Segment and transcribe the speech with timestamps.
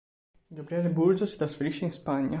[0.49, 2.29] Gabriele Burgio si trasferisce in Spagna.